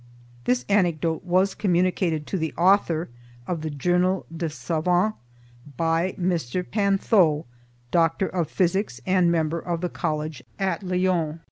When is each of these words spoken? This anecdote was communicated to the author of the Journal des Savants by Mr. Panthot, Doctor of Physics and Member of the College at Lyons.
This 0.45 0.65
anecdote 0.67 1.23
was 1.25 1.53
communicated 1.53 2.25
to 2.25 2.37
the 2.39 2.55
author 2.57 3.07
of 3.45 3.61
the 3.61 3.69
Journal 3.69 4.25
des 4.35 4.49
Savants 4.49 5.15
by 5.77 6.15
Mr. 6.19 6.63
Panthot, 6.67 7.45
Doctor 7.91 8.27
of 8.27 8.49
Physics 8.49 8.99
and 9.05 9.31
Member 9.31 9.59
of 9.59 9.81
the 9.81 9.89
College 9.89 10.43
at 10.57 10.81
Lyons. 10.81 11.39